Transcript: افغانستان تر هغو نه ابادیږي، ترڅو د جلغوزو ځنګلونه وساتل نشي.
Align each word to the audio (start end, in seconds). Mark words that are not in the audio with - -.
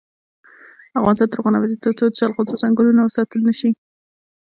افغانستان 0.99 1.27
تر 1.31 1.37
هغو 1.39 1.49
نه 1.53 1.57
ابادیږي، 1.59 1.77
ترڅو 1.83 2.03
د 2.09 2.13
جلغوزو 2.19 2.61
ځنګلونه 2.63 3.01
وساتل 3.03 3.39
نشي. 3.49 3.69